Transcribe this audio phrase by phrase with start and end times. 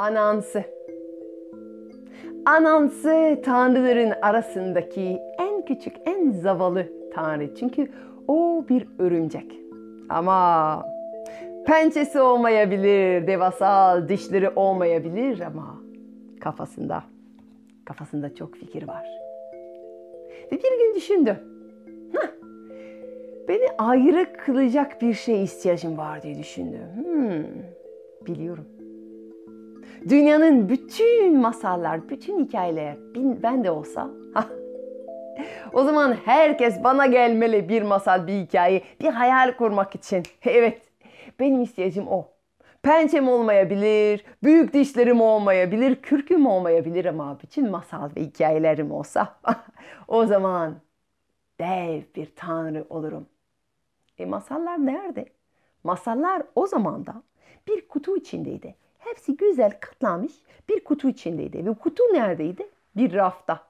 [0.00, 0.64] Anansı.
[2.46, 7.54] Anansı tanrıların arasındaki en küçük, en zavallı tanrı.
[7.54, 7.88] Çünkü
[8.28, 9.60] o bir örümcek.
[10.08, 10.86] Ama
[11.66, 15.80] pençesi olmayabilir, devasal dişleri olmayabilir ama
[16.40, 17.02] kafasında,
[17.84, 19.06] kafasında çok fikir var.
[20.52, 21.36] Ve bir gün düşündü.
[23.48, 26.78] Beni ayrı kılacak bir şey ihtiyacım var diye düşündü.
[26.94, 27.44] Hmm,
[28.26, 28.79] biliyorum.
[30.08, 32.96] Dünyanın bütün masallar, bütün hikayeler
[33.42, 34.10] ben de olsa
[35.72, 40.22] o zaman herkes bana gelmeli bir masal, bir hikaye, bir hayal kurmak için.
[40.44, 40.82] Evet,
[41.40, 42.28] benim ihtiyacım o.
[42.82, 49.36] Pençem olmayabilir, büyük dişlerim olmayabilir, kürküm olmayabilir ama bütün masal ve hikayelerim olsa
[50.08, 50.74] o zaman
[51.60, 53.26] dev bir tanrı olurum.
[54.18, 55.24] E masallar nerede?
[55.84, 57.22] Masallar o zaman da
[57.68, 58.74] bir kutu içindeydi.
[59.00, 60.32] Hepsi güzel katlanmış
[60.68, 61.66] bir kutu içindeydi.
[61.66, 62.70] Ve kutu neredeydi?
[62.96, 63.66] Bir rafta.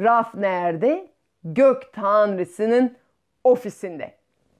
[0.00, 1.10] Raf nerede?
[1.44, 2.96] Gök tanrısının
[3.44, 4.14] ofisinde.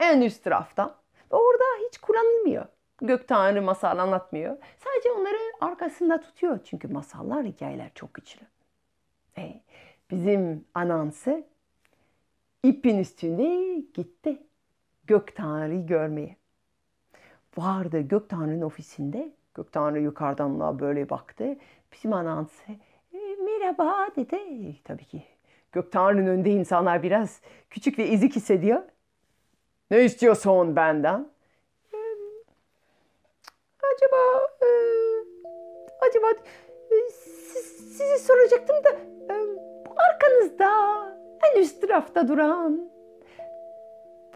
[0.00, 0.94] En üst rafta.
[1.32, 2.66] Ve orada hiç kullanılmıyor.
[3.02, 4.56] Gök tanrı masal anlatmıyor.
[4.78, 6.58] Sadece onları arkasında tutuyor.
[6.64, 8.46] Çünkü masallar, hikayeler çok güçlü.
[9.38, 9.60] E,
[10.10, 11.44] bizim anansı
[12.62, 14.42] ipin üstünde gitti.
[15.06, 16.36] Gök tanrıyı görmeye.
[17.56, 21.56] Vardı gök tanrının ofisinde Gök Tanrı yukarıdan böyle baktı.
[21.92, 22.72] Bizim anansı
[23.14, 24.36] e, merhaba dedi.
[24.36, 25.22] E, tabii ki
[25.72, 28.82] Gök Tanrı'nın önünde insanlar biraz küçük ve ezik hissediyor.
[29.90, 31.30] Ne istiyorsun benden?
[31.92, 31.98] E,
[33.94, 34.46] acaba
[36.00, 36.26] acaba
[37.10, 37.64] siz,
[37.96, 38.90] sizi soracaktım da
[39.34, 39.36] e,
[39.96, 40.70] arkanızda
[41.50, 42.90] en üst tarafta duran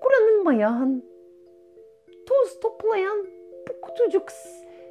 [0.00, 1.02] kullanılmayan
[2.26, 3.26] toz toplayan
[3.68, 4.30] bu kutucuk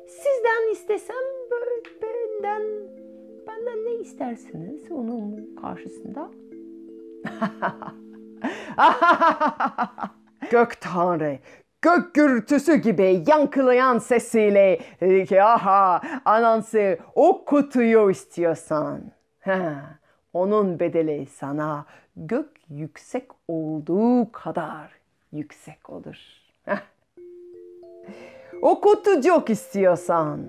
[0.08, 1.16] Sizden istesem
[2.02, 2.64] benden
[3.48, 6.32] benden ne istersiniz onun karşısında?
[10.52, 11.40] Gök Tanrı
[11.82, 19.12] gök gürültüsü gibi yankılayan sesiyle dedi ki aha anansı o kutuyu istiyorsan.
[19.40, 20.00] Ha,
[20.34, 24.92] onun bedeli sana gök yüksek olduğu kadar
[25.32, 26.18] yüksek olur.
[28.62, 30.40] O kutucuk istiyorsan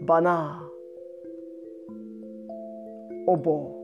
[0.00, 0.56] bana
[3.26, 3.78] obo.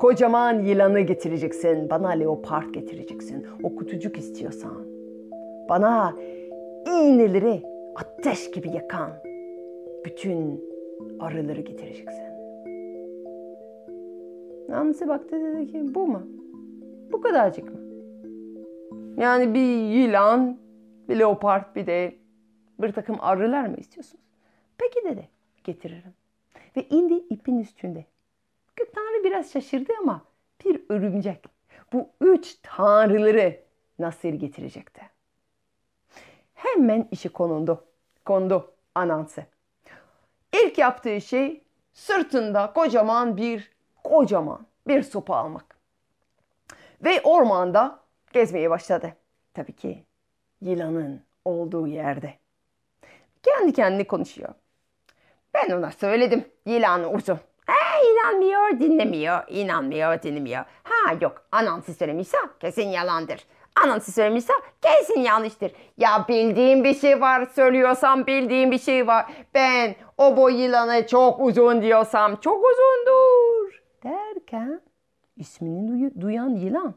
[0.00, 1.90] Kocaman yılanı getireceksin.
[1.90, 3.46] Bana leopard getireceksin.
[3.62, 4.86] O kutucuk istiyorsan.
[5.68, 6.14] Bana
[6.86, 7.62] iğneleri
[7.96, 9.10] ateş gibi yakan
[10.04, 10.64] bütün
[11.20, 12.24] arıları getireceksin.
[14.68, 16.22] Nancy baktı dedi ki bu mu?
[17.12, 17.80] Bu kadarcık mı?
[19.16, 20.58] Yani bir yılan,
[21.08, 22.21] bir leopard bir de
[22.82, 24.24] bir takım arılar mı istiyorsunuz?
[24.78, 25.28] Peki dedi.
[25.64, 26.14] Getiririm.
[26.76, 28.04] Ve indi ipin üstünde.
[28.76, 30.24] Gök Tanrı biraz şaşırdı ama
[30.64, 31.44] bir örümcek
[31.92, 33.60] bu üç tanrıları
[33.98, 35.02] nasıl getirecekti?
[36.54, 37.84] Hemen işi konuldu.
[38.24, 39.46] Kondu Anansi.
[40.52, 43.70] İlk yaptığı şey sırtında kocaman bir
[44.04, 45.76] kocaman bir sopa almak.
[47.04, 48.00] Ve ormanda
[48.32, 49.16] gezmeye başladı.
[49.54, 50.04] Tabii ki
[50.60, 52.34] yılanın olduğu yerde.
[53.42, 54.48] Kendi kendine konuşuyor.
[55.54, 57.38] Ben ona söyledim yılan uzun.
[57.66, 60.64] Ha, inanmıyor, dinlemiyor, inanmıyor, dinlemiyor.
[60.82, 63.46] Ha yok, anansı söylemişse kesin yalandır.
[63.84, 65.72] Anansı söylemişse kesin yanlıştır.
[65.98, 69.26] Ya bildiğim bir şey var söylüyorsam bildiğim bir şey var.
[69.54, 73.82] Ben o boy yılanı çok uzun diyorsam çok uzundur.
[74.04, 74.80] Derken
[75.36, 76.94] ismini duyan yılan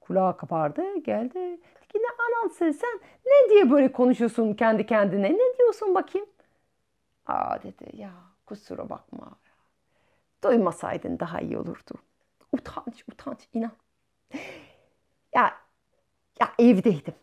[0.00, 1.60] kulağı kapardı geldi
[1.94, 5.32] Yine anansı sen ne diye böyle konuşuyorsun kendi kendine?
[5.32, 6.26] Ne diyorsun bakayım?
[7.26, 8.10] Aa dedi ya
[8.46, 9.38] kusura bakma.
[10.44, 11.94] Duymasaydın daha iyi olurdu.
[12.52, 13.72] Utanç utanç inan.
[15.34, 15.56] Ya,
[16.40, 17.14] ya evdeydim.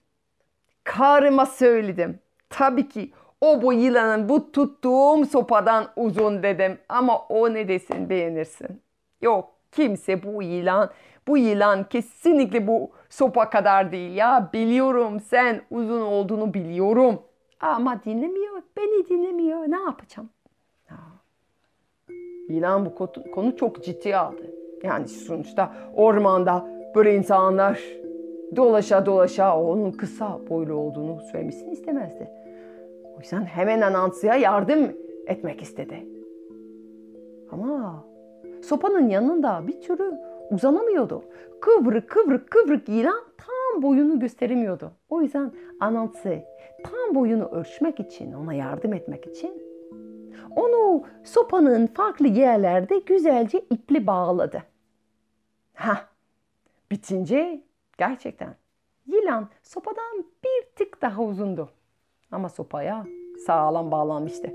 [0.84, 2.20] Karıma söyledim.
[2.50, 6.80] Tabii ki o bu yılanın bu tuttuğum sopadan uzun dedim.
[6.90, 8.82] Ama o ne desin beğenirsin.
[9.22, 10.92] Yok kimse bu yılan
[11.28, 14.50] bu yılan kesinlikle bu sopa kadar değil ya.
[14.54, 17.20] Biliyorum sen uzun olduğunu biliyorum.
[17.60, 18.62] Ama dinlemiyor.
[18.78, 19.60] Beni dinlemiyor.
[19.60, 20.30] Ne yapacağım?
[20.88, 20.96] Ha.
[22.86, 22.96] Bu
[23.32, 24.52] konu çok ciddi aldı.
[24.84, 27.80] Yani sonuçta ormanda böyle insanlar
[28.56, 32.30] dolaşa dolaşa onun kısa boylu olduğunu söylemesini istemezdi.
[33.18, 34.92] O yüzden hemen Anantı'ya yardım
[35.28, 36.08] etmek istedi.
[37.52, 38.04] Ama
[38.64, 40.20] sopanın yanında bir türlü
[40.52, 41.24] uzanamıyordu.
[41.62, 44.92] Kıvrık kıvrık kıvrık yılan tam boyunu gösteremiyordu.
[45.10, 46.40] O yüzden anansı
[46.84, 49.66] tam boyunu ölçmek için, ona yardım etmek için
[50.56, 54.64] onu sopanın farklı yerlerde güzelce iple bağladı.
[55.74, 55.98] Ha,
[56.92, 57.62] bitince
[57.98, 58.56] gerçekten
[59.08, 61.70] yılan sopadan bir tık daha uzundu.
[62.32, 63.06] Ama sopaya
[63.46, 64.48] sağlam bağlanmıştı.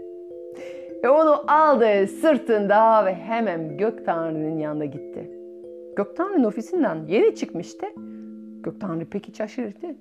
[1.05, 5.40] Ve onu aldı sırtında ve hemen Gök Tanrı'nın yanına gitti.
[5.97, 7.87] Gök Tanrı'nın ofisinden yeni çıkmıştı.
[8.63, 9.97] Gök Tanrı peki şaşırdı.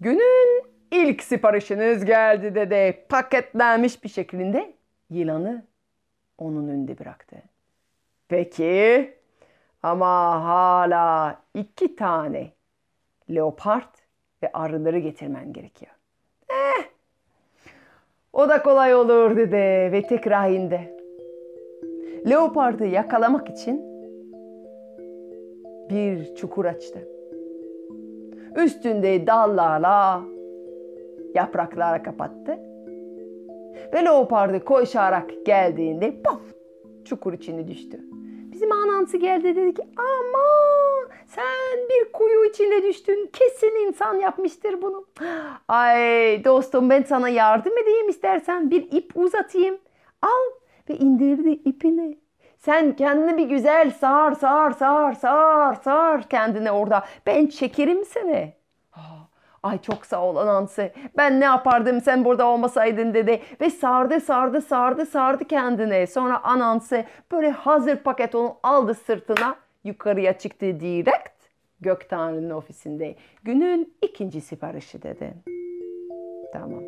[0.00, 3.06] Günün ilk siparişiniz geldi dedi.
[3.08, 4.74] Paketlenmiş bir şekilde
[5.10, 5.66] yılanı
[6.38, 7.36] onun önünde bıraktı.
[8.28, 9.14] Peki
[9.82, 12.52] ama hala iki tane
[13.30, 13.94] leopard
[14.42, 15.92] ve arıları getirmen gerekiyor.
[16.50, 16.84] Eh,
[18.32, 20.94] o da kolay olur dedi ve tekrar indi.
[22.30, 23.93] Leopardı yakalamak için
[25.90, 27.08] bir çukur açtı.
[28.56, 30.22] Üstünde dallarla
[31.34, 32.58] yapraklara kapattı.
[33.94, 36.40] Ve leopardı koşarak geldiğinde puf
[37.04, 38.00] çukur içine düştü.
[38.52, 40.44] Bizim anansı geldi dedi ki ama
[41.26, 43.30] sen bir kuyu içine düştün.
[43.32, 45.06] Kesin insan yapmıştır bunu.
[45.68, 49.78] Ay dostum ben sana yardım edeyim istersen bir ip uzatayım.
[50.22, 50.60] Al
[50.90, 52.23] ve indirdi ipini.
[52.64, 57.04] Sen kendini bir güzel sar sar sar sar sar kendine orada.
[57.26, 58.52] Ben çekerim seni.
[59.62, 60.90] Ay çok sağ ol anansı.
[61.16, 63.42] Ben ne yapardım sen burada olmasaydın dedi.
[63.60, 66.06] Ve sardı sardı sardı sardı kendine.
[66.06, 69.56] Sonra anansı böyle hazır paket onu aldı sırtına.
[69.84, 71.44] Yukarıya çıktı direkt.
[71.80, 73.14] Gök Tanrı'nın ofisinde.
[73.42, 75.34] Günün ikinci siparişi dedi.
[76.52, 76.82] Tamam.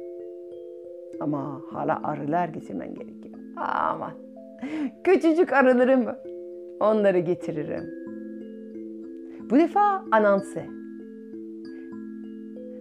[1.21, 3.39] Ama hala arılar getirmen gerekiyor.
[3.57, 4.26] Aman.
[5.05, 6.07] Küçücük arılarım
[6.81, 7.91] onları getiririm.
[9.51, 10.63] Bu defa anansı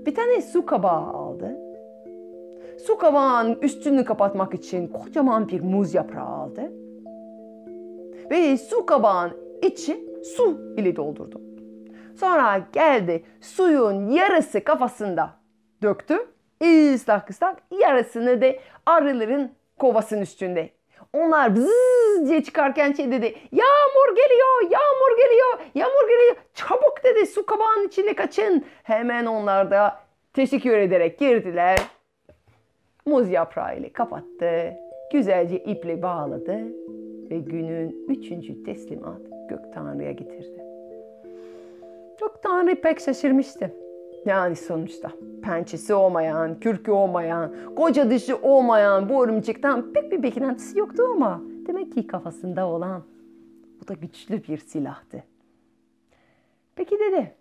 [0.05, 1.57] bir tane su kabağı aldı.
[2.87, 6.71] Su kabağının üstünü kapatmak için kocaman bir muz yaprağı aldı.
[8.31, 9.31] Ve su kabağın
[9.61, 11.41] içi su ile doldurdu.
[12.15, 15.29] Sonra geldi suyun yarısı kafasında
[15.81, 16.17] döktü.
[16.61, 18.47] Islak ıslak yarısını da
[18.85, 20.69] arıların kovasının üstünde.
[21.13, 23.35] Onlar bzzz diye çıkarken şey dedi.
[23.51, 26.35] Yağmur geliyor, yağmur geliyor, yağmur geliyor.
[26.53, 28.65] Çabuk dedi su kabağının içine kaçın.
[28.83, 29.99] Hemen onlar da
[30.33, 31.79] teşekkür ederek girdiler.
[33.05, 34.73] Muz yaprağı ile kapattı.
[35.11, 36.59] Güzelce iple bağladı.
[37.29, 40.63] Ve günün üçüncü teslimat Gök Tanrı'ya getirdi.
[42.19, 43.71] Gök Tanrı pek şaşırmıştı.
[44.25, 45.11] Yani sonuçta
[45.43, 51.93] pençesi olmayan, kürkü olmayan, koca dişi olmayan bu örümcekten pek bir beklentisi yoktu ama demek
[51.93, 53.03] ki kafasında olan
[53.81, 55.23] bu da güçlü bir silahtı.
[56.75, 57.35] Peki dedi,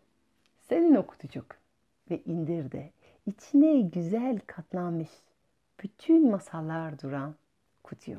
[0.69, 1.05] senin o
[2.11, 2.93] ve indirdi.
[3.27, 5.11] İçine güzel katlanmış
[5.83, 7.35] bütün masallar duran
[7.83, 8.19] kutuyu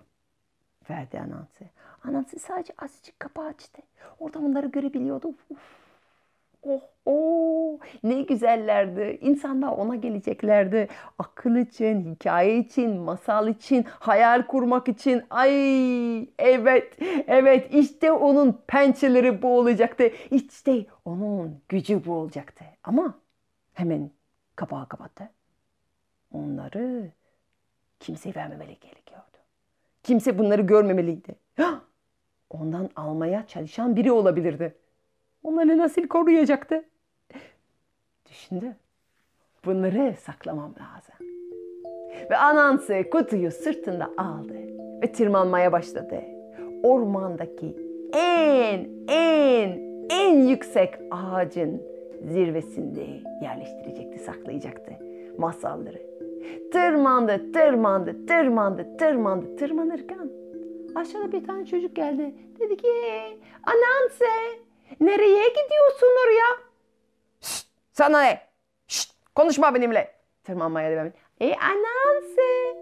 [0.90, 1.66] verdi anansı.
[2.04, 3.82] Anansı sadece azıcık kapağı açtı.
[4.20, 5.28] Orada onları görebiliyordu.
[5.50, 5.85] Uf.
[6.68, 9.18] Oh, oh, ne güzellerdi.
[9.22, 10.88] İnsanlar ona geleceklerdi.
[11.20, 15.24] Akıl için, hikaye için, masal için, hayal kurmak için.
[15.30, 16.98] Ay evet,
[17.28, 20.12] evet işte onun pençeleri bu olacaktı.
[20.32, 22.66] İşte onun gücü bu olacaktı.
[22.84, 23.20] Ama
[23.74, 24.12] hemen
[24.56, 25.30] kapağı kapattı.
[26.32, 27.12] Onları
[28.00, 29.38] kimseye vermemeli gerekiyordu.
[30.04, 31.36] Kimse bunları görmemeliydi.
[32.50, 34.76] Ondan almaya çalışan biri olabilirdi.
[35.46, 36.84] Onları nasıl koruyacaktı?
[38.30, 38.76] Düşündü.
[39.66, 41.28] Bunları saklamam lazım.
[42.32, 44.54] Ve anansı kutuyu sırtında aldı
[45.04, 46.22] ve tırmanmaya başladı.
[46.84, 47.76] Ormandaki
[48.14, 51.82] en en en yüksek ağacın
[52.24, 53.06] zirvesinde
[53.42, 54.94] yerleştirecekti, saklayacaktı
[55.38, 56.02] masalları.
[56.72, 60.30] Tırmandı, tırmandı, tırmandı, tırmandı, tırmanırken
[60.96, 62.36] aşağıda bir tane çocuk geldi.
[62.60, 62.88] Dedi ki,
[63.64, 64.26] Ananse
[65.00, 66.60] Nereye gidiyorsun oraya?
[67.42, 68.42] Şşt, sana ne?
[68.88, 70.16] Şşt, konuşma benimle.
[70.44, 71.14] Tırmanmaya devam et.
[71.42, 72.76] E anansı.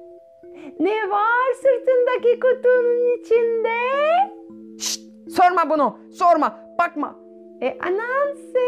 [0.80, 3.78] Ne var sırtındaki kutunun içinde?
[4.80, 5.02] Şşt,
[5.38, 6.00] sorma bunu.
[6.14, 6.60] Sorma.
[6.80, 7.16] Bakma.
[7.62, 8.60] E anansı.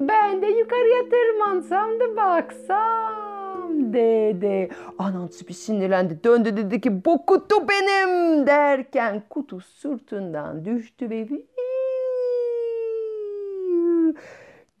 [0.00, 4.68] Ben de yukarıya tırmansam da baksam dedi.
[4.98, 6.24] Anansı bir sinirlendi.
[6.24, 11.28] Döndü dedi ki bu kutu benim derken kutu sırtından düştü ve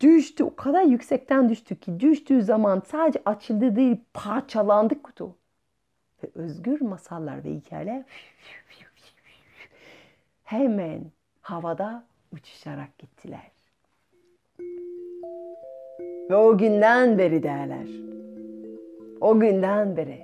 [0.00, 0.44] düştü.
[0.44, 5.36] O kadar yüksekten düştü ki düştüğü zaman sadece açıldı değil parçalandı kutu.
[6.24, 8.04] Ve özgür masallar ve hikayeler
[10.44, 11.00] hemen
[11.40, 13.50] havada uçuşarak gittiler.
[16.30, 17.86] Ve o günden beri derler.
[19.20, 20.20] O günden beri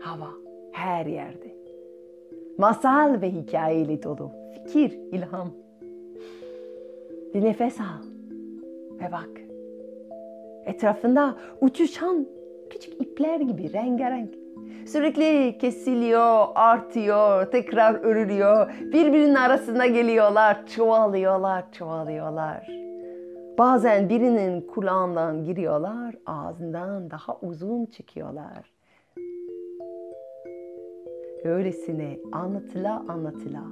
[0.00, 0.30] hava
[0.72, 1.56] her yerde.
[2.58, 4.32] Masal ve hikayeyle dolu.
[4.54, 5.52] Fikir, ilham.
[7.34, 8.17] Bir nefes al
[9.00, 9.30] ve bak.
[10.66, 12.26] Etrafında uçuşan
[12.70, 14.34] küçük ipler gibi rengarenk.
[14.86, 18.70] Sürekli kesiliyor, artıyor, tekrar örülüyor.
[18.92, 22.66] Birbirinin arasında geliyorlar, çoğalıyorlar, çoğalıyorlar.
[23.58, 28.72] Bazen birinin kulağından giriyorlar, ağzından daha uzun çıkıyorlar.
[31.44, 33.62] Öylesine anlatıla anlatıla,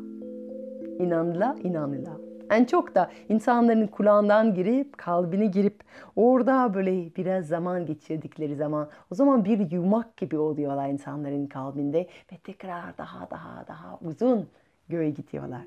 [0.99, 2.26] inanıla inanıla.
[2.51, 5.81] En çok da insanların kulağından girip, kalbine girip
[6.17, 11.99] orada böyle biraz zaman geçirdikleri zaman o zaman bir yumak gibi oluyorlar insanların kalbinde
[12.33, 14.47] ve tekrar daha daha daha uzun
[14.89, 15.67] göğe gidiyorlar.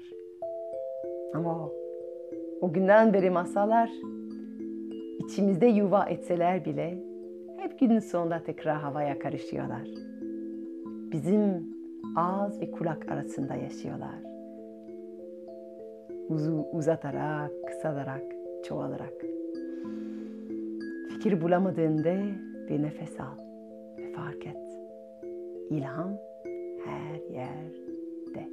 [1.34, 1.74] Ama o,
[2.62, 3.90] o günden beri masallar
[5.26, 6.98] içimizde yuva etseler bile
[7.58, 9.88] hep günün sonunda tekrar havaya karışıyorlar.
[11.12, 11.70] Bizim
[12.16, 14.29] ağız ve kulak arasında yaşıyorlar
[16.30, 18.24] uzu uzatarak, kısalarak,
[18.64, 19.14] çoğalarak.
[21.10, 22.16] Fikir bulamadığında
[22.70, 23.38] bir nefes al
[23.98, 24.58] ve fark et.
[25.70, 26.18] İlham
[26.86, 28.50] her yerde.